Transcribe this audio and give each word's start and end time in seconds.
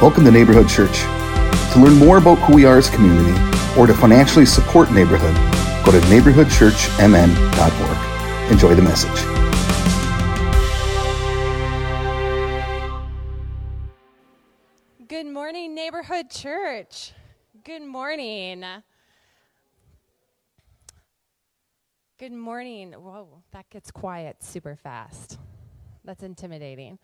Welcome 0.00 0.24
to 0.26 0.30
Neighborhood 0.30 0.68
Church. 0.68 1.00
To 1.72 1.80
learn 1.80 1.94
more 1.94 2.18
about 2.18 2.38
who 2.38 2.54
we 2.54 2.64
are 2.64 2.78
as 2.78 2.88
community 2.88 3.32
or 3.76 3.88
to 3.88 3.92
financially 3.92 4.46
support 4.46 4.92
Neighborhood, 4.92 5.34
go 5.84 5.90
to 5.90 5.98
neighborhoodchurchmn.org. 6.06 8.52
Enjoy 8.52 8.76
the 8.76 8.82
message. 8.82 9.10
Good 15.08 15.26
morning, 15.26 15.74
Neighborhood 15.74 16.30
Church. 16.30 17.10
Good 17.64 17.82
morning. 17.82 18.64
Good 22.20 22.32
morning. 22.32 22.92
Whoa, 22.92 23.42
that 23.50 23.68
gets 23.68 23.90
quiet 23.90 24.44
super 24.44 24.76
fast. 24.76 25.40
That's 26.08 26.22
intimidating. 26.22 26.98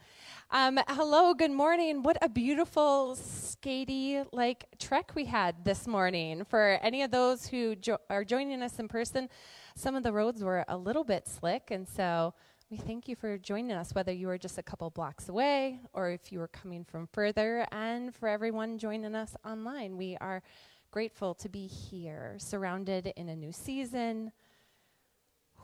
Um, 0.51 0.81
hello, 0.89 1.35
good 1.35 1.51
morning. 1.51 2.03
What 2.03 2.17
a 2.23 2.29
beautiful, 2.31 3.15
skatey 3.21 4.25
like 4.33 4.65
trek 4.79 5.13
we 5.15 5.27
had 5.27 5.63
this 5.63 5.87
morning. 5.87 6.47
For 6.47 6.79
any 6.81 7.03
of 7.03 7.11
those 7.11 7.47
who 7.47 7.77
jo- 7.77 7.99
are 8.09 8.25
joining 8.25 8.63
us 8.63 8.79
in 8.79 8.89
person, 8.89 9.29
some 9.77 9.95
of 9.95 10.05
the 10.05 10.11
roads 10.11 10.43
were 10.43 10.65
a 10.69 10.79
little 10.79 11.05
bit 11.05 11.29
slick, 11.29 11.71
and 11.71 11.87
so 11.87 12.33
we 12.71 12.79
thank 12.79 13.07
you 13.07 13.15
for 13.15 13.37
joining 13.37 13.73
us, 13.73 13.95
whether 13.95 14.11
you 14.11 14.27
were 14.27 14.39
just 14.39 14.57
a 14.57 14.63
couple 14.63 14.89
blocks 14.89 15.29
away 15.29 15.81
or 15.93 16.09
if 16.09 16.33
you 16.33 16.39
were 16.39 16.49
coming 16.49 16.83
from 16.83 17.07
further, 17.13 17.67
and 17.73 18.15
for 18.15 18.27
everyone 18.27 18.79
joining 18.79 19.15
us 19.15 19.37
online. 19.45 19.99
We 19.99 20.17
are 20.23 20.43
grateful 20.91 21.35
to 21.35 21.51
be 21.51 21.67
here, 21.67 22.37
surrounded 22.39 23.13
in 23.17 23.29
a 23.29 23.37
new 23.37 23.53
season 23.53 24.33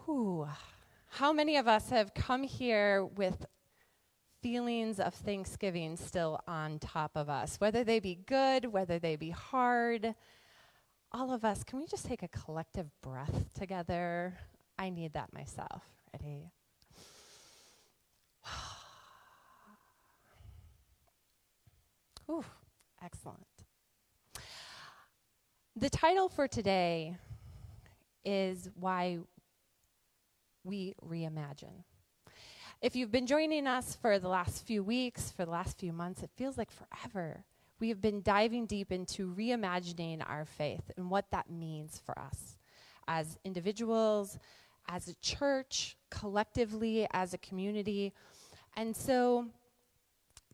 Whew. 0.04 0.48
How 1.14 1.32
many 1.32 1.56
of 1.56 1.66
us 1.66 1.90
have 1.90 2.14
come 2.14 2.44
here 2.44 3.04
with 3.04 3.44
feelings 4.42 5.00
of 5.00 5.12
Thanksgiving 5.12 5.96
still 5.96 6.38
on 6.46 6.78
top 6.78 7.10
of 7.16 7.28
us? 7.28 7.56
Whether 7.58 7.82
they 7.82 7.98
be 7.98 8.14
good, 8.14 8.66
whether 8.66 9.00
they 9.00 9.16
be 9.16 9.30
hard. 9.30 10.14
All 11.10 11.32
of 11.32 11.44
us, 11.44 11.64
can 11.64 11.80
we 11.80 11.88
just 11.88 12.06
take 12.06 12.22
a 12.22 12.28
collective 12.28 12.88
breath 13.02 13.52
together? 13.58 14.38
I 14.78 14.88
need 14.88 15.14
that 15.14 15.32
myself. 15.34 15.82
Ready? 16.12 16.52
Ooh, 22.30 22.44
excellent. 23.02 23.44
The 25.74 25.90
title 25.90 26.28
for 26.28 26.46
today 26.46 27.16
is 28.24 28.70
Why 28.74 29.18
we 30.64 30.94
reimagine. 31.06 31.84
If 32.82 32.96
you've 32.96 33.12
been 33.12 33.26
joining 33.26 33.66
us 33.66 33.94
for 34.00 34.18
the 34.18 34.28
last 34.28 34.66
few 34.66 34.82
weeks, 34.82 35.30
for 35.30 35.44
the 35.44 35.50
last 35.50 35.78
few 35.78 35.92
months, 35.92 36.22
it 36.22 36.30
feels 36.36 36.56
like 36.56 36.70
forever. 36.70 37.44
We 37.78 37.88
have 37.90 38.00
been 38.00 38.22
diving 38.22 38.66
deep 38.66 38.90
into 38.92 39.34
reimagining 39.34 40.22
our 40.26 40.44
faith 40.44 40.90
and 40.96 41.10
what 41.10 41.30
that 41.30 41.50
means 41.50 42.00
for 42.04 42.18
us 42.18 42.56
as 43.08 43.38
individuals, 43.44 44.38
as 44.88 45.08
a 45.08 45.14
church, 45.14 45.96
collectively, 46.10 47.06
as 47.12 47.34
a 47.34 47.38
community. 47.38 48.12
And 48.76 48.96
so, 48.96 49.46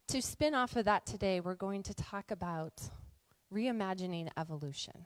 to 0.08 0.22
spin 0.22 0.54
off 0.54 0.77
of 0.77 0.84
that 0.86 1.04
today, 1.04 1.40
we're 1.40 1.54
going 1.54 1.82
to 1.84 1.94
talk 1.94 2.30
about 2.30 2.80
reimagining 3.52 4.30
evolution. 4.36 5.04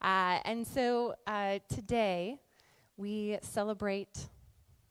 Uh, 0.00 0.38
and 0.44 0.66
so, 0.66 1.14
uh, 1.26 1.60
today, 1.68 2.38
we 3.02 3.36
celebrate 3.42 4.28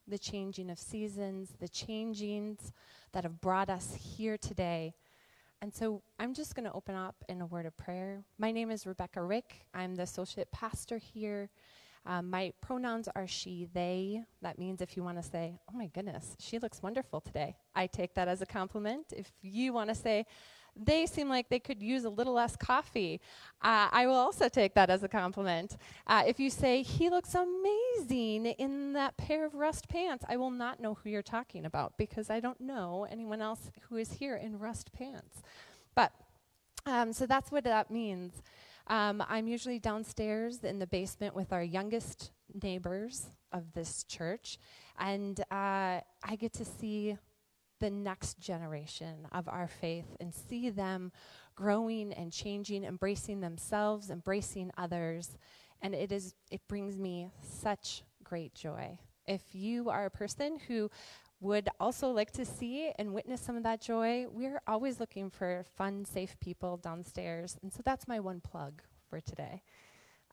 the 0.06 0.20
changing 0.20 0.70
of 0.70 0.78
seasons, 0.78 1.54
the 1.62 1.70
changings 1.70 2.73
that 3.14 3.23
have 3.23 3.40
brought 3.40 3.70
us 3.70 3.95
here 3.95 4.38
today. 4.38 4.94
And 5.62 5.73
so 5.73 6.02
I'm 6.20 6.34
just 6.34 6.54
going 6.54 6.66
to 6.66 6.73
open 6.73 6.94
up 6.94 7.16
in 7.30 7.39
a 7.39 7.45
word 7.45 7.66
of 7.66 7.78
prayer. 7.78 8.26
My 8.38 8.52
name 8.52 8.70
is 8.70 8.86
Rebecca 8.86 9.23
Rick. 9.23 9.66
I'm 9.73 9.95
the 9.95 10.04
associate 10.04 10.52
pastor 10.52 10.98
here. 10.98 11.49
Um, 12.05 12.30
my 12.30 12.52
pronouns 12.60 13.08
are 13.16 13.27
she, 13.27 13.70
they. 13.73 14.26
That 14.42 14.60
means 14.60 14.82
if 14.82 14.98
you 14.98 15.04
want 15.04 15.16
to 15.16 15.23
say, 15.23 15.58
oh 15.70 15.78
my 15.78 15.86
goodness, 15.88 16.36
she 16.38 16.60
looks 16.60 16.83
wonderful 16.83 17.22
today, 17.22 17.55
I 17.76 17.88
take 17.88 18.14
that 18.16 18.28
as 18.28 18.42
a 18.42 18.45
compliment. 18.45 19.14
If 19.16 19.32
you 19.42 19.72
want 19.72 19.88
to 19.88 19.95
say, 19.95 20.26
they 20.76 21.05
seem 21.05 21.30
like 21.30 21.49
they 21.49 21.59
could 21.59 21.82
use 21.82 22.05
a 22.05 22.09
little 22.09 22.33
less 22.33 22.55
coffee. 22.55 23.20
Uh, 23.61 23.89
I 23.92 24.08
will 24.08 24.15
also 24.15 24.49
take 24.49 24.73
that 24.76 24.89
as 24.89 25.04
a 25.04 25.08
compliment. 25.08 25.77
Uh, 26.08 26.23
if 26.26 26.39
you 26.39 26.49
say, 26.49 26.82
he 26.82 27.09
looks 27.09 27.36
amazing 27.36 28.45
in 28.45 28.93
that 28.93 29.17
pair 29.17 29.45
of 29.45 29.54
rust 29.55 29.89
pants, 29.89 30.26
I 30.27 30.37
will 30.37 30.52
not 30.52 30.80
know 30.80 30.95
who 30.95 31.10
you're 31.10 31.21
talking 31.21 31.65
about 31.65 31.98
because 31.98 32.30
I 32.30 32.39
don't 32.39 32.60
know 32.61 33.05
anyone 33.10 33.42
else 33.42 33.71
who 33.89 33.98
is 33.98 34.14
here 34.14 34.36
in 34.36 34.60
rust 34.60 34.92
pants. 34.93 35.42
But, 35.93 36.14
um, 36.86 37.14
so 37.14 37.26
that's 37.26 37.52
what 37.52 37.64
that 37.65 37.92
means. 37.92 38.42
Um, 38.87 39.23
I'm 39.30 39.48
usually 39.48 39.80
downstairs 39.80 40.64
in 40.64 40.80
the 40.80 40.87
basement 40.87 41.36
with 41.36 41.54
our 41.54 41.64
youngest 41.64 42.31
neighbors 42.61 43.27
of 43.52 43.71
this 43.73 44.04
church, 44.04 44.58
and 44.98 45.39
uh, 45.52 46.02
I 46.23 46.36
get 46.39 46.54
to 46.54 46.65
see 46.65 47.17
the 47.81 47.89
next 47.89 48.39
generation 48.39 49.27
of 49.33 49.49
our 49.49 49.67
faith 49.67 50.15
and 50.21 50.33
see 50.33 50.69
them 50.69 51.11
growing 51.55 52.14
and 52.14 52.31
changing, 52.31 52.86
embracing 52.86 53.42
themselves, 53.42 54.09
embracing 54.09 54.71
others. 54.77 55.37
And 55.81 55.93
it 55.93 56.11
is 56.11 56.36
it 56.49 56.61
brings 56.69 56.97
me 56.97 57.30
such 57.42 58.03
great 58.23 58.53
joy. 58.53 58.99
If 59.27 59.42
you 59.53 59.89
are 59.89 60.05
a 60.05 60.11
person 60.11 60.59
who 60.67 60.89
would 61.42 61.67
also 61.80 62.11
like 62.11 62.31
to 62.31 62.45
see 62.45 62.92
and 62.99 63.14
witness 63.14 63.42
some 63.42 63.58
of 63.58 63.64
that 63.64 63.81
joy, 63.81 64.27
we're 64.30 64.61
always 64.67 64.99
looking 64.99 65.31
for 65.31 65.65
fun, 65.75 66.05
safe 66.05 66.39
people 66.39 66.77
downstairs. 66.77 67.58
And 67.63 67.73
so 67.73 67.81
that's 67.83 68.08
my 68.08 68.19
one 68.19 68.42
plug 68.42 68.83
for 69.09 69.19
today. 69.19 69.63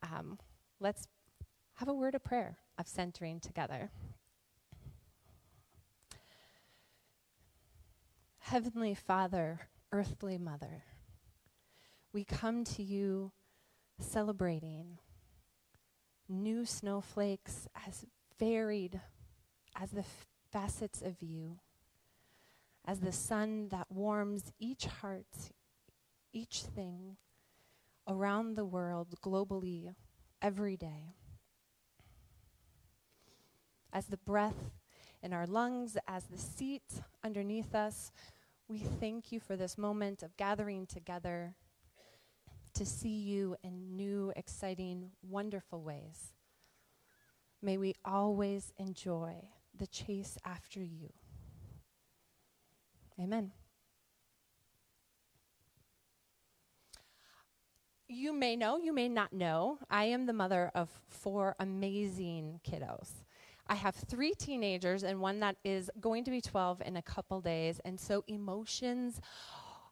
Um, 0.03 0.37
let's 0.79 1.07
have 1.75 1.87
a 1.87 1.93
word 1.93 2.13
of 2.13 2.23
prayer 2.23 2.59
of 2.77 2.87
centering 2.87 3.39
together. 3.39 3.89
Heavenly 8.49 8.95
Father, 8.95 9.59
earthly 9.91 10.39
Mother, 10.39 10.81
we 12.11 12.23
come 12.23 12.63
to 12.63 12.81
you 12.81 13.31
celebrating 13.99 14.97
new 16.27 16.65
snowflakes 16.65 17.67
as 17.87 18.07
varied 18.39 19.01
as 19.75 19.91
the 19.91 19.99
f- 19.99 20.25
facets 20.51 21.03
of 21.03 21.21
you, 21.21 21.59
as 22.87 23.01
the 23.01 23.11
sun 23.11 23.67
that 23.69 23.85
warms 23.91 24.51
each 24.57 24.87
heart, 24.87 25.51
each 26.33 26.63
thing 26.63 27.17
around 28.07 28.55
the 28.55 28.65
world, 28.65 29.13
globally, 29.23 29.93
every 30.41 30.75
day. 30.75 31.13
As 33.93 34.07
the 34.07 34.17
breath 34.17 34.71
in 35.21 35.33
our 35.33 35.45
lungs, 35.45 35.97
as 36.07 36.23
the 36.23 36.39
seat 36.39 37.03
underneath 37.23 37.75
us, 37.75 38.11
we 38.69 38.77
thank 38.77 39.31
you 39.31 39.39
for 39.39 39.55
this 39.55 39.79
moment 39.79 40.21
of 40.21 40.37
gathering 40.37 40.85
together 40.85 41.55
to 42.75 42.85
see 42.85 43.17
you 43.17 43.55
in 43.63 43.95
new, 43.95 44.31
exciting, 44.35 45.09
wonderful 45.27 45.81
ways. 45.81 46.35
May 47.63 47.77
we 47.77 47.95
always 48.05 48.71
enjoy 48.77 49.33
the 49.75 49.87
chase 49.87 50.37
after 50.45 50.83
you. 50.83 51.11
Amen. 53.19 53.51
You 58.07 58.33
may 58.33 58.55
know, 58.55 58.77
you 58.77 58.93
may 58.93 59.09
not 59.09 59.33
know, 59.33 59.79
I 59.89 60.05
am 60.05 60.27
the 60.27 60.33
mother 60.33 60.71
of 60.75 60.89
four 61.07 61.55
amazing 61.59 62.59
kiddos. 62.63 63.09
I 63.69 63.75
have 63.75 63.95
three 63.95 64.33
teenagers 64.33 65.03
and 65.03 65.21
one 65.21 65.39
that 65.41 65.55
is 65.63 65.91
going 66.01 66.23
to 66.23 66.31
be 66.31 66.41
12 66.41 66.81
in 66.85 66.97
a 66.97 67.01
couple 67.03 67.39
days. 67.39 67.79
And 67.85 67.99
so 67.99 68.23
emotions 68.27 69.21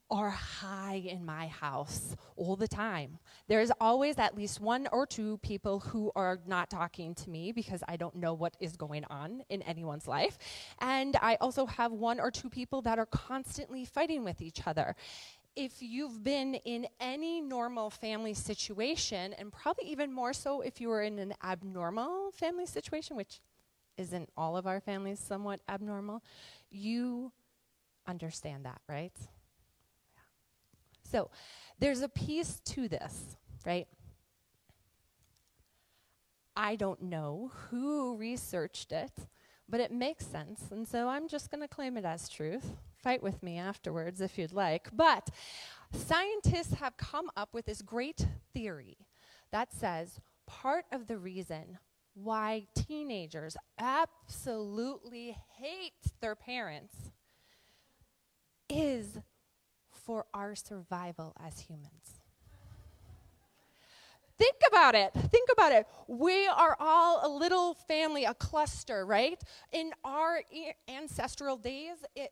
are 0.10 0.30
high 0.30 1.04
in 1.06 1.26
my 1.26 1.48
house 1.48 2.16
all 2.38 2.56
the 2.56 2.68
time. 2.68 3.20
There's 3.48 3.72
always 3.80 4.18
at 4.18 4.36
least 4.36 4.60
one 4.60 4.88
or 4.92 5.06
two 5.06 5.38
people 5.40 5.80
who 5.80 6.12
are 6.16 6.40
not 6.48 6.70
talking 6.70 7.14
to 7.16 7.30
me 7.30 7.52
because 7.52 7.84
I 7.88 7.98
don't 7.98 8.16
know 8.16 8.34
what 8.34 8.56
is 8.60 8.78
going 8.78 9.04
on 9.06 9.44
in 9.50 9.62
anyone's 9.64 10.08
life. 10.08 10.38
And 10.80 11.16
I 11.22 11.36
also 11.42 11.66
have 11.66 11.92
one 11.92 12.20
or 12.20 12.32
two 12.32 12.50
people 12.50 12.82
that 12.84 12.98
are 12.98 13.06
constantly 13.06 13.86
fighting 13.86 14.24
with 14.24 14.42
each 14.42 14.66
other. 14.66 14.96
If 15.56 15.82
you've 15.82 16.24
been 16.24 16.56
in 16.56 16.88
any 17.00 17.42
normal 17.42 17.90
family 17.90 18.36
situation, 18.36 19.34
and 19.34 19.52
probably 19.52 19.90
even 19.90 20.14
more 20.14 20.32
so 20.32 20.62
if 20.62 20.80
you 20.80 20.88
were 20.88 21.02
in 21.02 21.20
an 21.20 21.34
abnormal 21.44 22.32
family 22.32 22.68
situation, 22.68 23.18
which 23.18 23.42
isn't 23.98 24.30
all 24.38 24.56
of 24.58 24.68
our 24.68 24.80
families 24.80 25.20
somewhat 25.20 25.60
abnormal? 25.68 26.24
You 26.70 27.32
understand 28.08 28.66
that, 28.66 28.82
right? 28.88 29.14
Yeah. 30.16 30.22
So 31.12 31.30
there's 31.80 32.02
a 32.02 32.10
piece 32.10 32.60
to 32.66 32.88
this, 32.88 33.38
right? 33.66 33.88
I 36.56 36.76
don't 36.76 37.04
know 37.04 37.52
who 37.70 38.18
researched 38.18 38.92
it, 38.92 39.12
but 39.70 39.80
it 39.80 39.92
makes 39.92 40.26
sense. 40.26 40.72
And 40.72 40.88
so 40.88 41.08
I'm 41.08 41.28
just 41.28 41.52
going 41.52 41.62
to 41.62 41.68
claim 41.68 41.98
it 41.98 42.06
as 42.06 42.28
truth. 42.28 42.74
Fight 42.96 43.22
with 43.22 43.44
me 43.44 43.60
afterwards 43.60 44.22
if 44.22 44.40
you'd 44.40 44.54
like. 44.54 44.90
But 44.92 45.30
scientists 45.94 46.74
have 46.76 46.98
come 46.98 47.30
up 47.38 47.54
with 47.54 47.68
this 47.68 47.84
great 47.84 48.28
theory 48.54 48.98
that 49.52 49.72
says 49.72 50.20
part 50.48 50.86
of 50.92 51.08
the 51.08 51.18
reason 51.18 51.78
why 52.24 52.66
teenagers 52.74 53.56
absolutely 53.78 55.38
hate 55.58 56.12
their 56.20 56.36
parents 56.36 56.96
is 58.70 59.20
for 59.92 60.26
our 60.34 60.56
survival 60.56 61.36
as 61.40 61.60
humans. 61.60 62.22
Think 64.38 64.58
about 64.68 64.96
it. 64.96 65.12
Think 65.32 65.50
about 65.52 65.72
it. 65.72 65.88
We 66.08 66.48
are 66.48 66.76
all 66.80 67.22
a 67.24 67.30
little 67.30 67.74
family, 67.88 68.26
a 68.26 68.34
cluster, 68.36 69.06
right? 69.06 69.42
In 69.72 69.92
our 70.04 70.42
ancestral 70.88 71.58
days, 71.58 71.98
it, 72.16 72.32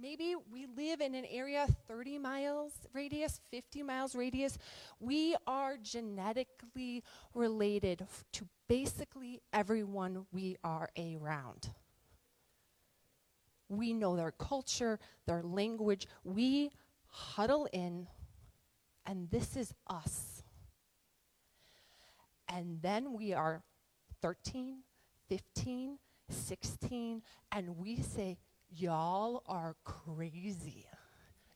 maybe 0.00 0.34
we 0.50 0.66
live 0.76 1.00
in 1.00 1.14
an 1.14 1.24
area 1.30 1.66
30 1.88 2.18
miles 2.18 2.72
radius, 2.92 3.40
50 3.50 3.82
miles 3.82 4.14
radius. 4.14 4.58
We 5.00 5.36
are 5.46 5.76
genetically 5.76 7.02
related 7.34 8.02
f- 8.02 8.24
to 8.32 8.46
basically 8.68 9.40
everyone 9.52 10.26
we 10.32 10.56
are 10.64 10.90
around. 10.98 11.70
We 13.68 13.92
know 13.92 14.16
their 14.16 14.32
culture, 14.32 14.98
their 15.26 15.42
language. 15.42 16.06
We 16.22 16.70
huddle 17.06 17.68
in 17.72 18.08
and 19.06 19.30
this 19.30 19.56
is 19.56 19.74
us. 19.86 20.42
And 22.48 22.80
then 22.82 23.12
we 23.14 23.32
are 23.32 23.62
13, 24.22 24.78
15, 25.28 25.98
16, 26.28 27.22
and 27.52 27.76
we 27.76 27.96
say, 28.00 28.38
Y'all 28.76 29.42
are 29.46 29.76
crazy. 29.84 30.86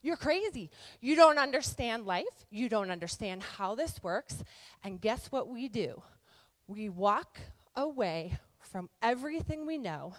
You're 0.03 0.17
crazy. 0.17 0.71
You 1.01 1.17
don't 1.17 1.39
understand 1.39 2.07
life. 2.07 2.47
You 2.51 2.69
don't 2.69 2.91
understand 2.91 3.43
how 3.43 3.75
this 3.75 4.03
works. 4.03 4.43
And 4.85 5.01
guess 5.01 5.33
what 5.33 5.49
we 5.49 5.69
do? 5.69 6.03
We 6.67 6.89
walk 6.89 7.39
away 7.75 8.39
from 8.61 8.89
everything 9.03 9.67
we 9.67 9.79
know 9.79 10.15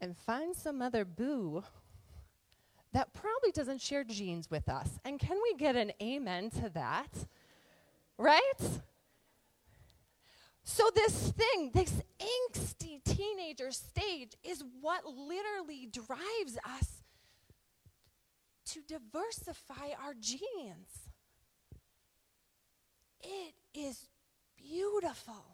and 0.00 0.16
find 0.16 0.56
some 0.56 0.80
other 0.80 1.04
boo 1.04 1.62
that 2.92 3.12
probably 3.12 3.52
doesn't 3.52 3.80
share 3.80 4.04
genes 4.04 4.50
with 4.50 4.68
us. 4.68 4.98
And 5.04 5.18
can 5.18 5.38
we 5.42 5.54
get 5.56 5.76
an 5.76 5.92
amen 6.02 6.50
to 6.50 6.70
that? 6.70 7.12
Right? 8.18 8.80
So, 10.72 10.88
this 10.94 11.32
thing, 11.32 11.72
this 11.74 12.00
angsty 12.20 13.02
teenager 13.04 13.72
stage, 13.72 14.36
is 14.44 14.62
what 14.80 15.04
literally 15.04 15.88
drives 15.90 16.56
us 16.64 17.02
to 18.66 18.80
diversify 18.86 19.94
our 20.00 20.14
genes. 20.14 21.08
It 23.20 23.54
is 23.74 24.06
beautiful 24.56 25.44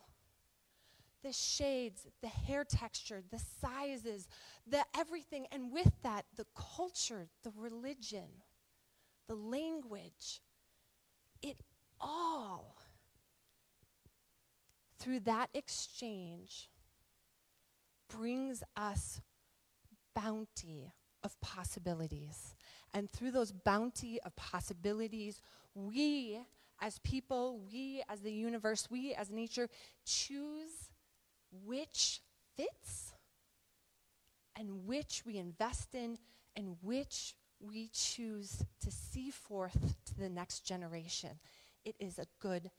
the 1.23 1.33
shades, 1.33 2.07
the 2.21 2.29
hair 2.29 2.63
texture, 2.63 3.23
the 3.33 3.41
sizes, 3.61 4.29
the 4.67 4.85
everything. 4.95 5.47
And 5.51 5.73
with 5.73 5.91
that, 6.03 6.27
the 6.37 6.47
culture, 6.55 7.27
the 7.43 7.53
religion, 7.57 8.29
the 9.29 9.35
language. 9.35 10.43
It 11.43 11.57
all, 12.01 12.77
through 14.99 15.21
that 15.21 15.49
exchange, 15.55 16.69
brings 18.09 18.63
us 18.77 19.21
bounty 20.15 20.93
of 21.23 21.39
possibilities. 21.41 22.55
And 22.95 23.11
through 23.11 23.33
those 23.33 23.53
bounty 23.53 24.19
of 24.25 24.35
possibilities, 24.37 25.41
we 25.75 26.41
as 26.81 26.99
people, 27.01 27.61
we 27.71 28.03
as 28.09 28.21
the 28.21 28.33
universe, 28.33 28.89
we 28.91 29.15
as 29.15 29.31
nature 29.31 29.69
choose 30.05 30.91
which 31.65 32.21
fits 32.57 33.13
and 34.59 34.87
which 34.87 35.23
we 35.27 35.37
invest 35.37 35.95
in 35.95 36.19
and 36.55 36.77
which 36.83 37.35
we 37.61 37.91
choose 37.93 38.65
to 38.81 38.91
see 38.91 39.31
forth 39.31 39.97
to 40.07 40.19
the 40.19 40.29
next 40.29 40.61
generation. 40.61 41.39
It 41.85 41.97
is 41.99 42.19
a 42.19 42.27
good 42.41 42.71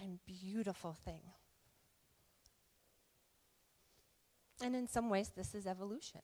and 0.00 0.18
beautiful 0.26 0.96
thing. 1.04 1.22
And 4.62 4.76
in 4.76 4.86
some 4.86 5.08
ways, 5.08 5.30
this 5.34 5.54
is 5.54 5.66
evolution, 5.66 6.20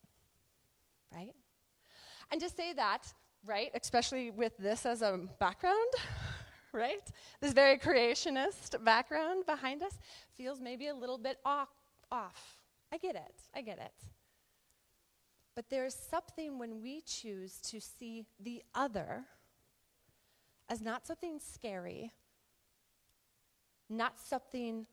right? 1.14 1.34
And 2.30 2.40
to 2.40 2.50
say 2.50 2.72
that, 2.74 3.12
right, 3.44 3.70
especially 3.74 4.30
with 4.30 4.56
this 4.58 4.84
as 4.84 5.02
a 5.02 5.20
background, 5.38 5.92
right? 6.72 7.10
This 7.40 7.52
very 7.52 7.78
creationist 7.78 8.82
background 8.84 9.46
behind 9.46 9.82
us 9.82 9.98
feels 10.34 10.60
maybe 10.60 10.88
a 10.88 10.94
little 10.94 11.18
bit 11.18 11.38
off 11.44 11.68
off. 12.10 12.58
I 12.92 12.98
get 12.98 13.16
it. 13.16 13.34
I 13.54 13.62
get 13.62 13.78
it. 13.78 13.92
But 15.54 15.70
there's 15.70 15.94
something 15.94 16.58
when 16.58 16.82
we 16.82 17.00
choose 17.00 17.58
to 17.70 17.80
see 17.80 18.26
the 18.38 18.62
other 18.74 19.24
as 20.68 20.80
not 20.80 21.06
something 21.06 21.38
scary, 21.38 22.12
not 23.88 24.18
something 24.18 24.86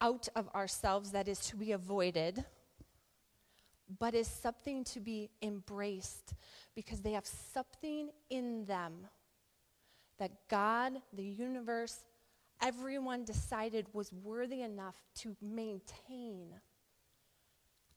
out 0.00 0.28
of 0.36 0.48
ourselves 0.54 1.10
that 1.10 1.26
is 1.26 1.40
to 1.40 1.56
be 1.56 1.72
avoided, 1.72 2.44
but 4.00 4.14
is 4.14 4.28
something 4.28 4.84
to 4.84 5.00
be 5.00 5.30
embraced 5.42 6.34
because 6.74 7.00
they 7.00 7.12
have 7.12 7.26
something 7.26 8.10
in 8.30 8.64
them 8.66 9.06
that 10.18 10.32
God, 10.48 10.94
the 11.12 11.24
universe, 11.24 12.04
everyone 12.60 13.24
decided 13.24 13.86
was 13.92 14.12
worthy 14.12 14.62
enough 14.62 15.00
to 15.16 15.36
maintain. 15.40 16.54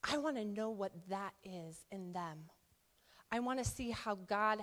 I 0.03 0.17
want 0.17 0.37
to 0.37 0.45
know 0.45 0.69
what 0.69 0.91
that 1.09 1.33
is 1.43 1.85
in 1.91 2.13
them. 2.13 2.37
I 3.31 3.39
want 3.39 3.59
to 3.59 3.65
see 3.65 3.91
how 3.91 4.15
God, 4.15 4.59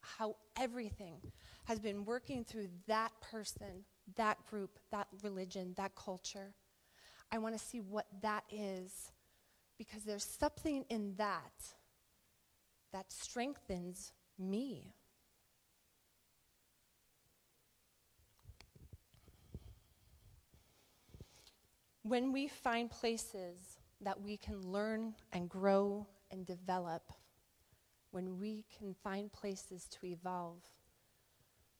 how 0.00 0.36
everything 0.58 1.20
has 1.64 1.78
been 1.78 2.04
working 2.04 2.44
through 2.44 2.68
that 2.86 3.12
person, 3.20 3.84
that 4.16 4.44
group, 4.46 4.78
that 4.90 5.08
religion, 5.22 5.74
that 5.76 5.94
culture. 5.94 6.54
I 7.32 7.38
want 7.38 7.58
to 7.58 7.64
see 7.64 7.80
what 7.80 8.06
that 8.22 8.44
is 8.50 9.10
because 9.78 10.04
there's 10.04 10.24
something 10.24 10.84
in 10.88 11.14
that 11.16 11.52
that 12.92 13.10
strengthens 13.12 14.12
me. 14.38 14.94
When 22.02 22.32
we 22.32 22.48
find 22.48 22.90
places 22.90 23.78
that 24.00 24.20
we 24.20 24.36
can 24.36 24.60
learn 24.60 25.14
and 25.32 25.48
grow 25.48 26.06
and 26.30 26.46
develop, 26.46 27.10
when 28.10 28.38
we 28.38 28.64
can 28.78 28.94
find 29.02 29.32
places 29.32 29.86
to 29.86 30.06
evolve, 30.06 30.62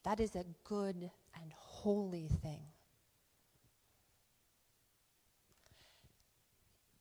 that 0.02 0.18
is 0.18 0.34
a 0.34 0.44
good 0.64 1.10
and 1.40 1.52
holy 1.54 2.28
thing. 2.42 2.62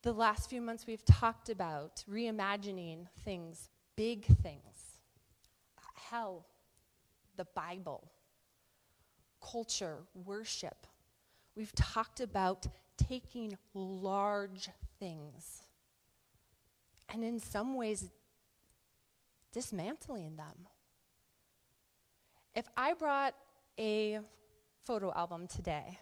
The 0.04 0.12
last 0.12 0.50
few 0.50 0.62
months 0.62 0.86
we've 0.86 1.06
talked 1.06 1.50
about 1.50 2.04
reimagining 2.12 3.08
things, 3.24 3.70
big 3.96 4.26
things, 4.26 5.00
hell, 6.10 6.46
the 7.38 7.46
Bible, 7.46 8.12
culture, 9.42 10.00
worship. 10.14 10.86
We've 11.56 11.74
talked 11.74 12.20
about 12.20 12.68
taking 12.98 13.58
large 13.74 14.68
things 15.00 15.62
and 17.08 17.24
in 17.24 17.40
some 17.40 17.76
ways 17.76 18.10
dismantling 19.54 20.36
them. 20.36 20.68
If 22.54 22.66
I 22.76 22.94
brought 22.94 23.36
a 23.80 24.20
photo 24.84 25.14
album 25.14 25.48
today, 25.48 25.98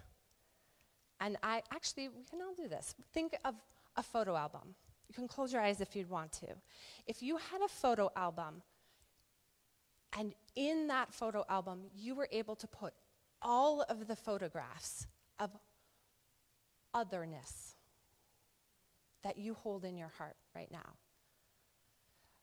and 1.19 1.37
I 1.43 1.61
actually, 1.71 2.09
we 2.09 2.23
can 2.27 2.41
all 2.41 2.55
do 2.55 2.67
this. 2.67 2.95
Think 3.13 3.35
of 3.45 3.53
a 3.95 4.03
photo 4.03 4.35
album. 4.35 4.75
You 5.07 5.15
can 5.15 5.27
close 5.27 5.51
your 5.51 5.61
eyes 5.61 5.81
if 5.81 5.95
you'd 5.95 6.09
want 6.09 6.31
to. 6.33 6.47
If 7.05 7.21
you 7.21 7.37
had 7.37 7.61
a 7.61 7.67
photo 7.67 8.09
album, 8.15 8.61
and 10.17 10.33
in 10.55 10.87
that 10.87 11.13
photo 11.13 11.45
album, 11.49 11.81
you 11.95 12.15
were 12.15 12.27
able 12.31 12.55
to 12.55 12.67
put 12.67 12.93
all 13.41 13.81
of 13.81 14.07
the 14.07 14.15
photographs 14.15 15.07
of 15.39 15.51
otherness 16.93 17.75
that 19.23 19.37
you 19.37 19.53
hold 19.53 19.85
in 19.85 19.97
your 19.97 20.11
heart 20.17 20.35
right 20.55 20.71
now. 20.71 20.95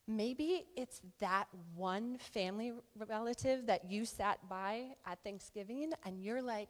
Maybe 0.07 0.65
it's 0.75 1.03
that 1.21 1.49
one 1.75 2.17
family 2.19 2.73
relative 2.97 3.67
that 3.67 3.91
you 3.91 4.07
sat 4.07 4.39
by 4.49 4.85
at 5.05 5.23
Thanksgiving 5.23 5.93
and 6.05 6.23
you're 6.23 6.41
like, 6.41 6.69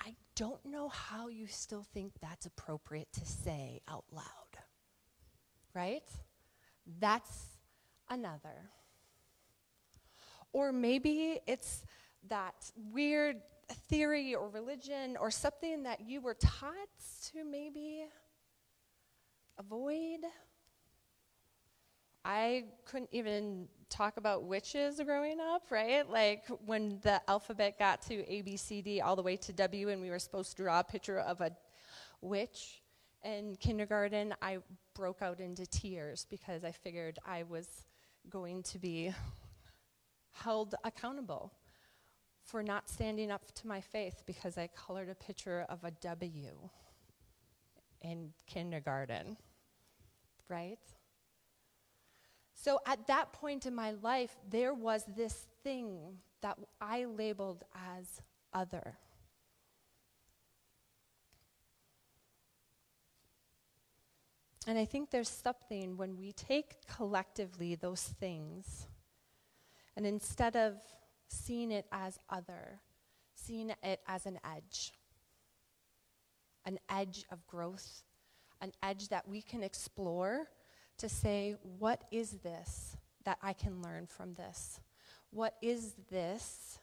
I 0.00 0.14
don't 0.34 0.64
know 0.64 0.88
how 0.88 1.28
you 1.28 1.46
still 1.46 1.84
think 1.94 2.12
that's 2.20 2.46
appropriate 2.46 3.12
to 3.14 3.26
say 3.26 3.80
out 3.88 4.04
loud. 4.10 4.24
right? 5.74 6.02
That's 6.98 7.48
another. 8.08 8.70
Or 10.52 10.72
maybe 10.72 11.38
it's 11.46 11.84
that 12.28 12.70
weird 12.92 13.36
theory 13.88 14.34
or 14.34 14.48
religion 14.48 15.16
or 15.20 15.30
something 15.30 15.84
that 15.84 16.00
you 16.00 16.20
were 16.20 16.34
taught 16.34 16.74
to 17.32 17.44
maybe 17.44 18.04
avoid. 19.58 20.20
I 22.24 22.64
couldn't 22.84 23.10
even 23.12 23.68
talk 23.88 24.16
about 24.16 24.44
witches 24.44 25.00
growing 25.04 25.40
up, 25.40 25.62
right? 25.70 26.08
Like 26.08 26.44
when 26.64 26.98
the 27.02 27.20
alphabet 27.28 27.78
got 27.78 28.02
to 28.02 28.26
A, 28.30 28.42
B, 28.42 28.56
C, 28.56 28.82
D, 28.82 29.00
all 29.00 29.16
the 29.16 29.22
way 29.22 29.36
to 29.36 29.52
W, 29.52 29.88
and 29.88 30.00
we 30.00 30.10
were 30.10 30.18
supposed 30.18 30.56
to 30.56 30.62
draw 30.62 30.80
a 30.80 30.84
picture 30.84 31.18
of 31.18 31.40
a 31.40 31.50
witch 32.20 32.82
in 33.22 33.56
kindergarten, 33.56 34.34
I 34.40 34.58
broke 34.94 35.22
out 35.22 35.40
into 35.40 35.66
tears 35.66 36.26
because 36.30 36.64
I 36.64 36.72
figured 36.72 37.18
I 37.26 37.42
was 37.42 37.66
going 38.28 38.62
to 38.64 38.78
be 38.78 39.12
held 40.32 40.74
accountable 40.84 41.52
for 42.44 42.62
not 42.62 42.88
standing 42.88 43.30
up 43.30 43.42
to 43.54 43.66
my 43.66 43.80
faith 43.80 44.22
because 44.26 44.56
I 44.58 44.68
colored 44.68 45.08
a 45.08 45.14
picture 45.14 45.66
of 45.68 45.84
a 45.84 45.90
W 45.90 46.48
in 48.02 48.32
kindergarten, 48.46 49.36
right? 50.48 50.78
So 52.62 52.78
at 52.84 53.06
that 53.06 53.32
point 53.32 53.64
in 53.64 53.74
my 53.74 53.92
life, 54.02 54.36
there 54.46 54.74
was 54.74 55.04
this 55.16 55.46
thing 55.64 56.18
that 56.42 56.58
I 56.78 57.06
labeled 57.06 57.64
as 57.96 58.20
other. 58.52 58.98
And 64.66 64.78
I 64.78 64.84
think 64.84 65.10
there's 65.10 65.30
something 65.30 65.96
when 65.96 66.18
we 66.18 66.32
take 66.32 66.86
collectively 66.86 67.76
those 67.76 68.02
things, 68.02 68.88
and 69.96 70.04
instead 70.06 70.54
of 70.54 70.74
seeing 71.28 71.70
it 71.70 71.86
as 71.90 72.18
other, 72.28 72.80
seeing 73.34 73.70
it 73.82 74.00
as 74.06 74.26
an 74.26 74.38
edge, 74.44 74.92
an 76.66 76.78
edge 76.90 77.24
of 77.30 77.46
growth, 77.46 78.02
an 78.60 78.72
edge 78.82 79.08
that 79.08 79.26
we 79.26 79.40
can 79.40 79.62
explore 79.62 80.50
to 81.00 81.08
say, 81.08 81.56
what 81.78 82.04
is 82.10 82.38
this 82.42 82.96
that 83.24 83.38
I 83.42 83.52
can 83.52 83.82
learn 83.82 84.06
from 84.06 84.34
this? 84.34 84.80
What 85.30 85.54
is 85.62 85.94
this 86.10 86.78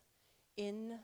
in 0.55 0.99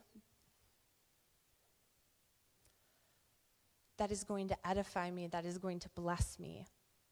that 3.97 4.11
is 4.11 4.23
going 4.23 4.47
to 4.49 4.67
edify 4.67 5.11
me, 5.11 5.27
that 5.27 5.45
is 5.45 5.57
going 5.57 5.79
to 5.79 5.89
bless 5.89 6.39
me, 6.39 6.65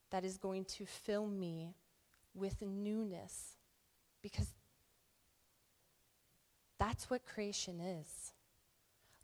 that 0.10 0.26
is 0.26 0.38
going 0.38 0.66
to 0.66 0.86
fill 0.86 1.28
me 1.28 1.76
with 2.34 2.62
newness? 2.62 3.58
Because 4.22 4.48
that's 6.80 7.10
what 7.10 7.26
creation 7.26 7.80
is. 7.80 8.34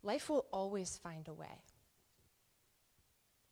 Life 0.02 0.30
will 0.30 0.46
always 0.52 0.96
find 0.96 1.26
a 1.26 1.34
way. 1.34 1.62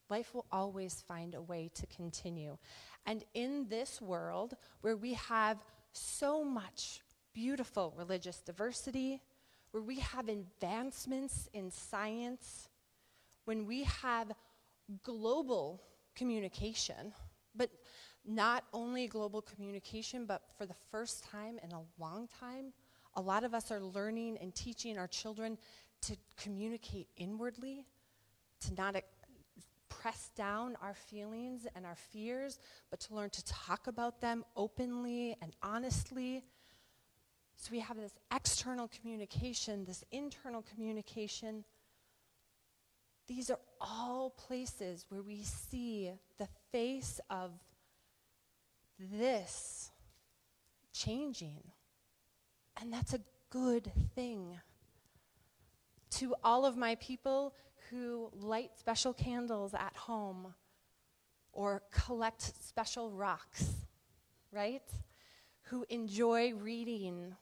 Life 0.09 0.33
will 0.33 0.47
always 0.53 1.03
find 1.09 1.35
a 1.35 1.43
way 1.43 1.71
to 1.75 1.87
continue. 1.87 2.59
And 3.07 3.25
in 3.35 3.67
this 3.69 4.01
world 4.01 4.57
where 4.81 4.97
we 4.97 5.15
have 5.15 5.59
so 5.93 6.45
much 6.45 7.01
beautiful 7.33 7.95
religious 7.97 8.41
diversity, 8.41 9.23
where 9.71 9.83
we 9.83 10.01
have 10.01 10.29
advancements 10.29 11.49
in 11.53 11.71
science, 11.71 12.69
when 13.45 13.65
we 13.67 13.85
have 13.85 14.33
global 15.03 15.83
communication, 16.15 17.13
but 17.55 17.71
not 18.25 18.65
only 18.73 19.07
global 19.07 19.41
communication, 19.41 20.27
but 20.27 20.43
for 20.57 20.67
the 20.67 20.75
first 20.91 21.25
time 21.25 21.59
in 21.63 21.73
a 21.73 21.83
long 21.99 22.29
time, 22.41 22.73
a 23.15 23.21
lot 23.21 23.45
of 23.45 23.55
us 23.55 23.71
are 23.71 23.81
learning 23.81 24.37
and 24.41 24.55
teaching 24.55 24.99
our 24.99 25.07
children 25.07 25.57
to 26.03 26.17
communicate 26.37 27.09
inwardly, 27.17 27.87
to 28.61 28.75
not 28.75 28.97
press 30.07 30.31
down 30.37 30.77
our 30.81 30.95
feelings 30.95 31.67
and 31.75 31.85
our 31.85 31.97
fears, 31.97 32.61
but 32.91 33.01
to 33.01 33.13
learn 33.13 33.29
to 33.29 33.45
talk 33.45 33.89
about 33.89 34.21
them 34.21 34.45
openly 34.55 35.37
and 35.43 35.53
honestly. 35.65 36.45
So 37.57 37.71
we 37.73 37.81
have 37.81 37.97
this 37.97 38.15
external 38.33 38.87
communication, 38.87 39.85
this 39.85 40.05
internal 40.13 40.63
communication. 40.63 41.65
These 43.27 43.51
are 43.51 43.59
all 43.81 44.31
places 44.31 45.07
where 45.09 45.23
we 45.23 45.43
see 45.43 46.13
the 46.39 46.47
face 46.71 47.19
of 47.29 47.51
this 49.01 49.91
changing. 50.93 51.65
And 52.81 52.93
that's 52.93 53.13
a 53.13 53.21
good 53.51 53.91
thing. 54.15 54.61
To 56.11 56.35
all 56.43 56.65
of 56.65 56.77
my 56.77 56.95
people 56.97 57.55
who 57.91 58.31
light 58.33 58.71
special 58.79 59.13
candles 59.13 59.75
at 59.75 59.95
home 59.97 60.55
or 61.53 61.83
collect 61.91 62.53
special 62.65 63.11
rocks, 63.11 63.73
right? 64.53 64.83
Who 65.65 65.85
enjoy 65.89 66.55
reading 66.55 67.35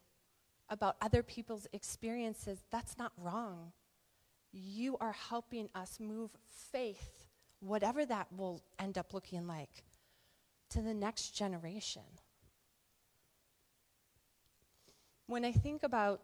about 0.68 0.97
other 1.00 1.23
people's 1.23 1.66
experiences, 1.73 2.64
that's 2.71 2.99
not 2.99 3.12
wrong. 3.18 3.73
You 4.52 4.97
are 4.99 5.12
helping 5.12 5.68
us 5.75 5.99
move 6.00 6.30
faith, 6.73 7.26
whatever 7.61 8.06
that 8.06 8.28
will 8.37 8.62
end 8.78 8.99
up 8.99 9.12
looking 9.12 9.47
like, 9.47 9.85
to 10.71 10.80
the 10.80 10.94
next 10.94 11.30
generation. 11.30 12.02
When 15.26 15.44
I 15.44 15.52
think 15.52 15.83
about 15.83 16.21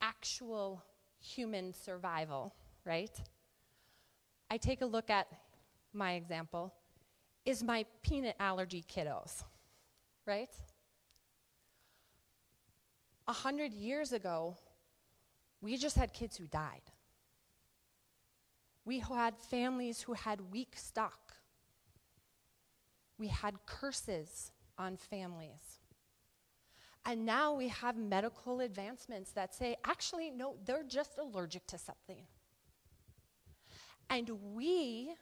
actual 0.00 0.82
human 1.20 1.72
survival, 1.74 2.54
right? 2.84 3.10
I 4.50 4.56
take 4.56 4.80
a 4.80 4.86
look 4.86 5.10
at 5.10 5.26
my 5.92 6.12
example 6.14 6.72
is 7.44 7.62
my 7.62 7.84
peanut 8.02 8.36
allergy 8.38 8.84
kiddos, 8.88 9.44
right? 10.26 10.50
A 13.26 13.32
hundred 13.32 13.72
years 13.72 14.12
ago, 14.12 14.56
we 15.60 15.76
just 15.76 15.96
had 15.96 16.12
kids 16.12 16.36
who 16.36 16.46
died. 16.46 16.82
We 18.84 19.00
had 19.00 19.36
families 19.38 20.02
who 20.02 20.14
had 20.14 20.52
weak 20.52 20.74
stock. 20.76 21.34
We 23.18 23.28
had 23.28 23.54
curses 23.66 24.52
on 24.78 24.96
families. 24.96 25.79
And 27.06 27.24
now 27.24 27.54
we 27.54 27.68
have 27.68 27.96
medical 27.96 28.60
advancements 28.60 29.32
that 29.32 29.54
say, 29.54 29.76
actually, 29.84 30.30
no, 30.30 30.56
they're 30.64 30.84
just 30.84 31.18
allergic 31.18 31.66
to 31.68 31.78
something. 31.78 32.26
And 34.10 34.30
we, 34.54 35.14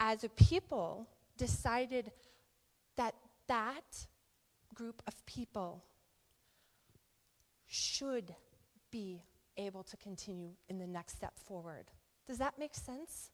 as 0.00 0.24
a 0.24 0.28
people, 0.28 1.08
decided 1.36 2.10
that 2.96 3.14
that 3.46 4.06
group 4.74 5.02
of 5.06 5.24
people 5.24 5.84
should 7.66 8.34
be 8.90 9.22
able 9.56 9.82
to 9.84 9.96
continue 9.98 10.50
in 10.68 10.78
the 10.78 10.86
next 10.86 11.16
step 11.16 11.38
forward. 11.38 11.84
Does 12.26 12.38
that 12.38 12.58
make 12.58 12.74
sense? 12.74 13.30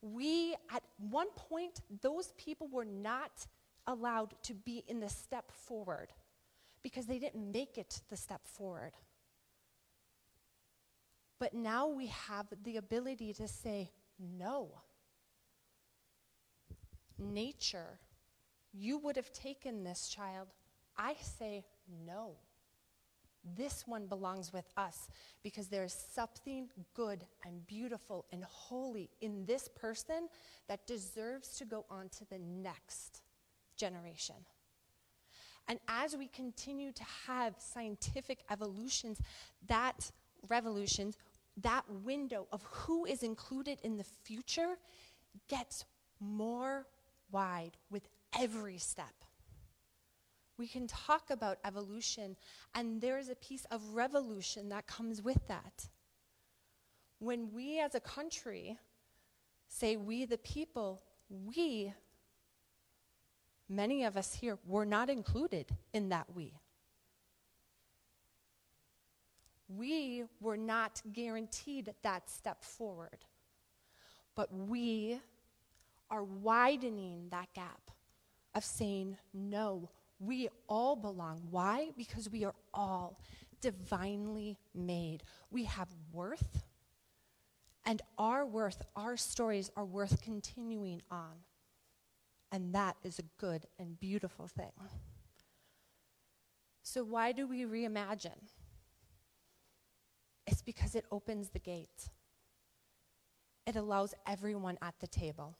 We, 0.00 0.54
at 0.70 0.82
one 1.10 1.28
point, 1.36 1.80
those 2.00 2.32
people 2.36 2.68
were 2.70 2.84
not 2.84 3.46
allowed 3.86 4.34
to 4.42 4.54
be 4.54 4.84
in 4.86 5.00
the 5.00 5.08
step 5.08 5.50
forward 5.50 6.08
because 6.82 7.06
they 7.06 7.18
didn't 7.18 7.52
make 7.52 7.78
it 7.78 8.00
the 8.10 8.16
step 8.16 8.46
forward. 8.46 8.92
But 11.38 11.54
now 11.54 11.88
we 11.88 12.06
have 12.06 12.46
the 12.62 12.76
ability 12.76 13.32
to 13.34 13.48
say, 13.48 13.90
no. 14.18 14.70
Nature, 17.18 17.98
you 18.72 18.98
would 18.98 19.16
have 19.16 19.32
taken 19.32 19.82
this 19.82 20.08
child. 20.08 20.48
I 20.96 21.14
say, 21.20 21.64
no. 22.06 22.36
This 23.56 23.84
one 23.86 24.06
belongs 24.06 24.52
with 24.52 24.66
us 24.76 25.08
because 25.42 25.66
there's 25.66 25.96
something 26.12 26.68
good 26.94 27.26
and 27.44 27.66
beautiful 27.66 28.24
and 28.30 28.44
holy 28.44 29.10
in 29.20 29.44
this 29.46 29.68
person 29.68 30.28
that 30.68 30.86
deserves 30.86 31.56
to 31.58 31.64
go 31.64 31.84
on 31.90 32.08
to 32.10 32.24
the 32.26 32.38
next 32.38 33.21
generation. 33.86 34.40
And 35.68 35.78
as 35.88 36.16
we 36.16 36.28
continue 36.28 36.92
to 36.92 37.04
have 37.26 37.54
scientific 37.58 38.38
evolutions, 38.54 39.20
that 39.66 40.10
revolutions, 40.48 41.16
that 41.56 41.84
window 42.04 42.46
of 42.52 42.62
who 42.62 43.04
is 43.04 43.22
included 43.22 43.78
in 43.82 43.96
the 43.96 44.08
future 44.24 44.74
gets 45.48 45.84
more 46.20 46.86
wide 47.30 47.76
with 47.90 48.08
every 48.38 48.78
step. 48.78 49.16
We 50.58 50.68
can 50.68 50.86
talk 50.86 51.30
about 51.30 51.58
evolution, 51.64 52.36
and 52.74 53.00
there 53.00 53.18
is 53.18 53.28
a 53.28 53.34
piece 53.48 53.66
of 53.70 53.80
revolution 53.94 54.68
that 54.68 54.86
comes 54.86 55.22
with 55.22 55.42
that. 55.48 55.88
When 57.18 57.52
we 57.52 57.80
as 57.80 57.94
a 57.94 58.00
country 58.00 58.78
say, 59.68 59.96
we 59.96 60.24
the 60.24 60.38
people, 60.38 61.02
we, 61.56 61.94
many 63.68 64.04
of 64.04 64.16
us 64.16 64.34
here, 64.34 64.58
were 64.66 64.86
not 64.86 65.10
included 65.10 65.70
in 65.92 66.08
that 66.10 66.26
we. 66.34 66.54
We 69.68 70.24
were 70.40 70.56
not 70.56 71.00
guaranteed 71.12 71.94
that 72.02 72.28
step 72.28 72.62
forward. 72.64 73.24
But 74.34 74.52
we 74.52 75.20
are 76.10 76.24
widening 76.24 77.28
that 77.30 77.52
gap 77.54 77.90
of 78.54 78.64
saying, 78.64 79.16
no, 79.32 79.88
we 80.18 80.48
all 80.68 80.94
belong. 80.94 81.42
Why? 81.50 81.90
Because 81.96 82.30
we 82.30 82.44
are 82.44 82.54
all 82.74 83.18
divinely 83.60 84.58
made. 84.74 85.22
We 85.50 85.64
have 85.64 85.88
worth, 86.12 86.62
and 87.86 88.02
our 88.18 88.44
worth, 88.44 88.82
our 88.94 89.16
stories 89.16 89.70
are 89.76 89.84
worth 89.84 90.20
continuing 90.22 91.00
on. 91.10 91.32
And 92.52 92.74
that 92.74 92.96
is 93.02 93.18
a 93.18 93.22
good 93.38 93.66
and 93.78 93.98
beautiful 93.98 94.46
thing. 94.46 94.72
So, 96.82 97.02
why 97.02 97.32
do 97.32 97.46
we 97.46 97.62
reimagine? 97.64 98.50
It's 100.46 100.60
because 100.60 100.94
it 100.94 101.06
opens 101.10 101.48
the 101.48 101.58
gate. 101.58 102.10
It 103.66 103.76
allows 103.76 104.14
everyone 104.26 104.76
at 104.82 104.94
the 105.00 105.06
table. 105.06 105.56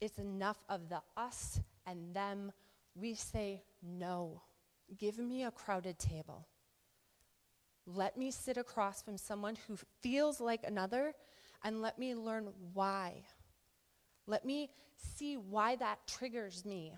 It's 0.00 0.18
enough 0.18 0.64
of 0.68 0.88
the 0.88 1.02
us 1.16 1.60
and 1.86 2.12
them. 2.14 2.52
We 2.94 3.14
say, 3.14 3.62
no, 3.82 4.42
give 4.98 5.18
me 5.18 5.44
a 5.44 5.50
crowded 5.50 5.98
table. 5.98 6.48
Let 7.86 8.16
me 8.16 8.30
sit 8.30 8.56
across 8.56 9.02
from 9.02 9.16
someone 9.16 9.56
who 9.68 9.76
feels 10.00 10.40
like 10.40 10.64
another 10.66 11.14
and 11.62 11.82
let 11.82 11.98
me 11.98 12.14
learn 12.14 12.48
why. 12.72 13.22
Let 14.30 14.44
me 14.44 14.70
see 14.96 15.36
why 15.36 15.74
that 15.76 16.06
triggers 16.06 16.64
me, 16.64 16.94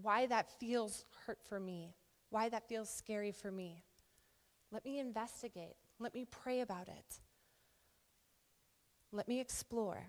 why 0.00 0.26
that 0.26 0.48
feels 0.60 1.04
hurt 1.26 1.40
for 1.42 1.58
me, 1.58 1.96
why 2.30 2.48
that 2.50 2.68
feels 2.68 2.88
scary 2.88 3.32
for 3.32 3.50
me. 3.50 3.82
Let 4.70 4.84
me 4.84 5.00
investigate. 5.00 5.74
Let 5.98 6.14
me 6.14 6.24
pray 6.30 6.60
about 6.60 6.86
it. 6.86 7.18
Let 9.10 9.26
me 9.26 9.40
explore. 9.40 10.06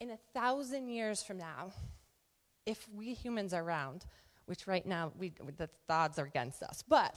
In 0.00 0.12
a 0.12 0.18
thousand 0.32 0.88
years 0.88 1.22
from 1.22 1.36
now, 1.36 1.70
if 2.64 2.88
we 2.94 3.12
humans 3.12 3.52
are 3.52 3.62
around, 3.62 4.06
which 4.46 4.66
right 4.66 4.86
now 4.86 5.12
we, 5.18 5.34
the 5.58 5.68
odds 5.90 6.18
are 6.18 6.24
against 6.24 6.62
us, 6.62 6.82
but 6.88 7.14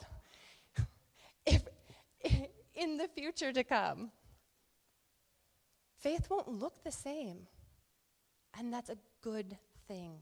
if 1.46 1.64
in 2.76 2.98
the 2.98 3.08
future 3.08 3.54
to 3.54 3.64
come, 3.64 4.12
faith 6.00 6.30
won't 6.30 6.48
look 6.48 6.84
the 6.84 6.92
same. 6.92 7.48
And 8.58 8.74
that's 8.74 8.90
a 8.90 8.98
good 9.22 9.58
thing. 9.88 10.14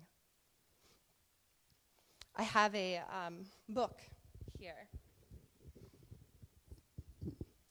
I 2.36 2.44
have 2.44 2.74
a 2.74 3.01
um, 3.10 3.46
book 3.70 4.01
here. 4.58 4.88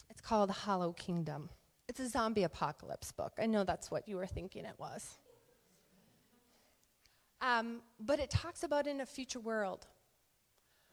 It's 0.08 0.20
called 0.20 0.50
Hollow 0.50 0.92
Kingdom. 0.92 1.48
It's 1.88 1.98
a 1.98 2.08
zombie 2.08 2.44
apocalypse 2.44 3.10
book. 3.10 3.32
I 3.40 3.46
know 3.46 3.64
that's 3.64 3.90
what 3.90 4.06
you 4.08 4.16
were 4.16 4.26
thinking 4.26 4.64
it 4.64 4.78
was. 4.78 5.18
Um, 7.40 7.80
but 7.98 8.20
it 8.20 8.30
talks 8.30 8.62
about 8.62 8.86
in 8.86 9.00
a 9.00 9.06
future 9.06 9.40
world 9.40 9.88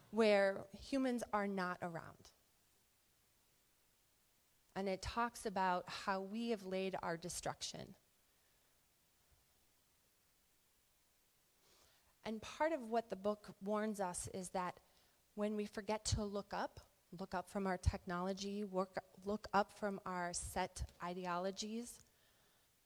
where 0.10 0.58
humans 0.82 1.24
are 1.32 1.48
not 1.48 1.78
around. 1.84 2.32
And 4.80 4.88
it 4.88 5.02
talks 5.02 5.46
about 5.46 5.84
how 5.88 6.22
we 6.22 6.52
have 6.52 6.64
laid 6.64 6.96
our 7.04 7.18
destruction 7.18 7.96
And 12.30 12.40
part 12.44 12.74
of 12.74 12.84
what 12.84 13.10
the 13.10 13.16
book 13.16 13.48
warns 13.64 14.00
us 14.00 14.30
is 14.36 14.50
that 14.50 14.80
when 15.34 15.56
we 15.56 15.66
forget 15.66 16.06
to 16.06 16.24
look 16.24 16.54
up, 16.54 16.80
look 17.20 17.34
up 17.34 17.50
from 17.50 17.66
our 17.66 17.78
technology, 17.78 18.64
work, 18.64 19.00
look 19.26 19.48
up 19.52 19.72
from 19.80 20.00
our 20.06 20.30
set 20.32 20.84
ideologies, 21.04 21.92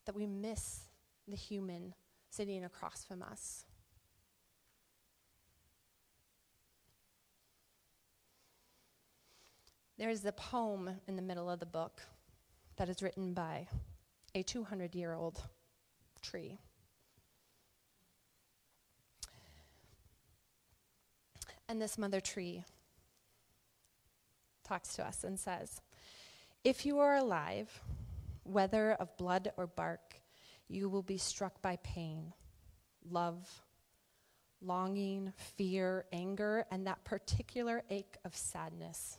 that 0.06 0.15
we 0.15 0.25
miss 0.25 0.84
the 1.27 1.36
human 1.36 1.93
sitting 2.29 2.63
across 2.63 3.03
from 3.03 3.21
us. 3.21 3.65
There's 10.04 10.26
a 10.26 10.34
poem 10.34 10.89
in 11.08 11.16
the 11.16 11.22
middle 11.22 11.50
of 11.50 11.62
the 11.62 11.66
book 11.66 12.02
that 12.76 12.89
is 12.89 13.02
written 13.02 13.34
by 13.34 13.70
a 14.36 14.44
200 14.44 14.96
year 14.96 15.13
old 15.13 15.42
tree. 16.22 16.60
And 21.70 21.82
this 21.82 21.98
mother 21.98 22.20
tree 22.20 22.66
talks 24.66 24.94
to 24.96 25.08
us 25.08 25.24
and 25.24 25.39
says, 25.39 25.80
If 26.66 26.86
you 26.86 27.00
are 27.00 27.16
alive, 27.16 27.82
whether 28.44 28.92
of 28.92 29.16
blood 29.16 29.54
or 29.56 29.68
bark, 29.68 30.20
you 30.68 30.89
will 30.89 31.02
be 31.02 31.18
struck 31.18 31.62
by 31.62 31.78
pain, 31.78 32.34
love, 33.10 33.62
longing, 34.62 35.32
fear, 35.56 36.04
anger, 36.12 36.66
and 36.72 36.88
that 36.88 37.06
particular 37.06 37.84
ache 37.89 38.18
of 38.26 38.36
sadness. 38.36 39.18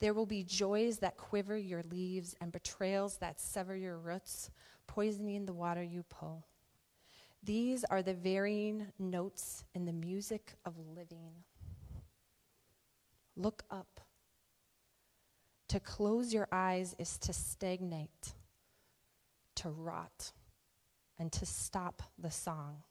There 0.00 0.14
will 0.14 0.26
be 0.26 0.42
joys 0.42 0.98
that 0.98 1.16
quiver 1.16 1.56
your 1.56 1.82
leaves 1.82 2.34
and 2.40 2.50
betrayals 2.50 3.18
that 3.18 3.40
sever 3.40 3.76
your 3.76 3.98
roots, 3.98 4.50
poisoning 4.86 5.44
the 5.44 5.52
water 5.52 5.82
you 5.82 6.04
pull. 6.08 6.46
These 7.42 7.84
are 7.84 8.02
the 8.02 8.14
varying 8.14 8.88
notes 8.98 9.64
in 9.74 9.84
the 9.84 9.92
music 9.92 10.54
of 10.64 10.74
living. 10.78 11.44
Look 13.36 13.62
up. 13.70 14.00
To 15.68 15.80
close 15.80 16.34
your 16.34 16.48
eyes 16.50 16.96
is 16.98 17.16
to 17.18 17.32
stagnate, 17.32 18.34
to 19.56 19.70
rot, 19.70 20.32
and 21.18 21.30
to 21.32 21.46
stop 21.46 22.02
the 22.18 22.30
song. 22.30 22.82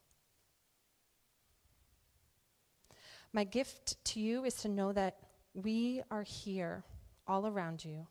My 3.34 3.44
gift 3.44 4.04
to 4.06 4.20
you 4.20 4.46
is 4.46 4.56
to 4.58 4.70
know 4.70 4.94
that 4.94 5.18
we 5.54 6.02
are 6.10 6.24
here, 6.24 6.84
all 7.30 7.48
around 7.48 7.86
you, 7.86 8.08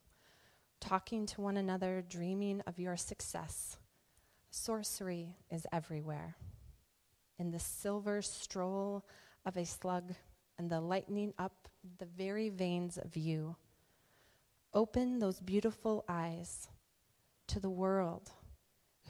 talking 0.81 1.27
to 1.27 1.43
one 1.43 1.59
another, 1.59 2.03
dreaming 2.09 2.63
of 2.67 2.79
your 2.79 2.97
success 2.97 3.77
Sorcery 4.51 5.37
is 5.51 5.67
everywhere. 5.73 6.37
In 7.39 7.51
the 7.51 7.59
silver 7.59 8.23
stroll 8.23 9.05
of 9.45 9.57
a 9.57 9.65
slug 9.65 10.15
and 10.59 10.71
the 10.71 10.81
lightening 10.81 11.35
up 11.39 11.69
the 11.99 12.07
very 12.07 12.49
veins 12.49 12.99
of 12.99 13.17
you. 13.17 13.57
Open 14.75 15.19
those 15.19 15.41
beautiful 15.41 16.05
eyes 16.09 16.69
to 17.47 17.61
the 17.61 17.71
world 17.71 18.31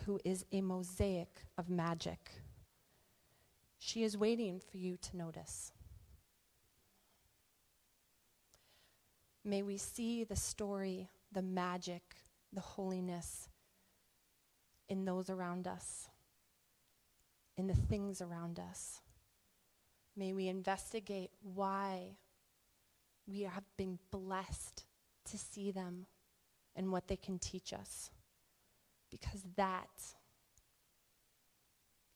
who 0.04 0.20
is 0.24 0.44
a 0.52 0.60
mosaic 0.60 1.44
of 1.56 1.70
magic. 1.70 2.30
She 3.78 4.02
is 4.02 4.16
waiting 4.16 4.60
for 4.60 4.76
you 4.76 4.96
to 4.96 5.16
notice. 5.16 5.72
May 9.44 9.62
we 9.62 9.76
see 9.78 10.24
the 10.24 10.36
story, 10.36 11.10
the 11.32 11.42
magic, 11.42 12.02
the 12.52 12.60
holiness, 12.60 13.48
in 14.88 15.04
those 15.04 15.30
around 15.30 15.66
us, 15.66 16.08
in 17.56 17.66
the 17.66 17.74
things 17.74 18.20
around 18.20 18.58
us. 18.58 19.00
May 20.16 20.32
we 20.32 20.48
investigate 20.48 21.30
why 21.42 22.16
we 23.26 23.42
have 23.42 23.64
been 23.76 23.98
blessed 24.10 24.84
to 25.30 25.38
see 25.38 25.70
them 25.70 26.06
and 26.74 26.90
what 26.90 27.08
they 27.08 27.16
can 27.16 27.38
teach 27.38 27.72
us. 27.72 28.10
Because 29.10 29.42
that 29.56 29.88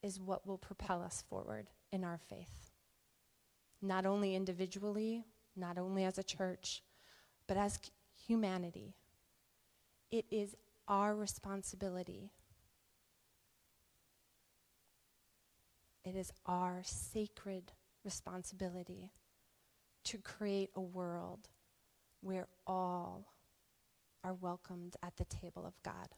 is 0.02 0.20
what 0.20 0.46
will 0.46 0.58
propel 0.58 1.02
us 1.02 1.22
forward 1.28 1.68
in 1.90 2.04
our 2.04 2.18
faith. 2.18 2.70
Not 3.80 4.06
only 4.06 4.34
individually, 4.34 5.24
not 5.56 5.78
only 5.78 6.04
as 6.04 6.18
a 6.18 6.22
church, 6.22 6.82
but 7.52 7.60
as 7.60 7.78
humanity. 8.26 8.94
It 10.10 10.24
is 10.30 10.56
our 10.88 11.14
responsibility 11.14 12.30
It 16.02 16.16
is 16.16 16.32
our 16.46 16.80
sacred 16.82 17.72
responsibility 18.04 19.12
to 20.04 20.18
create 20.18 20.70
a 20.74 20.80
world 20.80 21.50
where 22.22 22.48
all 22.66 23.34
are 24.24 24.34
welcomed 24.34 24.96
at 25.02 25.16
the 25.18 25.24
table 25.26 25.64
of 25.64 25.74
God. 25.84 26.08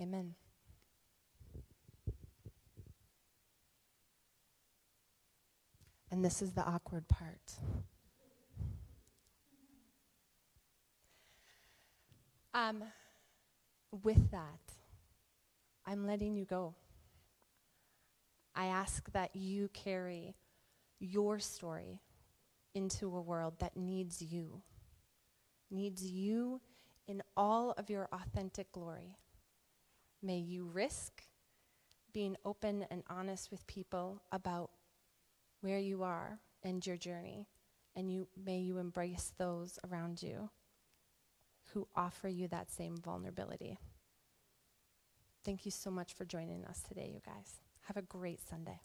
Amen. 0.00 0.36
And 6.10 6.24
this 6.24 6.40
is 6.40 6.52
the 6.52 6.64
awkward 6.64 7.08
part. 7.08 7.58
Um, 12.54 12.84
with 14.04 14.30
that, 14.30 14.60
I'm 15.84 16.06
letting 16.06 16.36
you 16.36 16.44
go. 16.44 16.74
I 18.54 18.66
ask 18.66 19.10
that 19.10 19.34
you 19.34 19.68
carry 19.74 20.36
your 21.00 21.40
story 21.40 22.00
into 22.72 23.16
a 23.16 23.20
world 23.20 23.54
that 23.58 23.76
needs 23.76 24.22
you, 24.22 24.62
needs 25.68 26.04
you 26.04 26.60
in 27.08 27.24
all 27.36 27.72
of 27.72 27.90
your 27.90 28.08
authentic 28.12 28.70
glory. 28.70 29.16
May 30.22 30.38
you 30.38 30.64
risk 30.72 31.24
being 32.12 32.36
open 32.44 32.86
and 32.88 33.02
honest 33.10 33.50
with 33.50 33.66
people 33.66 34.22
about 34.30 34.70
where 35.60 35.80
you 35.80 36.04
are 36.04 36.38
and 36.62 36.86
your 36.86 36.96
journey, 36.96 37.48
and 37.96 38.12
you, 38.12 38.28
may 38.46 38.60
you 38.60 38.78
embrace 38.78 39.32
those 39.38 39.76
around 39.90 40.22
you 40.22 40.50
who 41.74 41.88
offer 41.94 42.28
you 42.28 42.48
that 42.48 42.70
same 42.70 42.96
vulnerability. 42.96 43.78
Thank 45.44 45.66
you 45.66 45.70
so 45.70 45.90
much 45.90 46.14
for 46.14 46.24
joining 46.24 46.64
us 46.64 46.80
today, 46.80 47.10
you 47.12 47.20
guys. 47.26 47.60
Have 47.82 47.96
a 47.96 48.02
great 48.02 48.40
Sunday. 48.48 48.80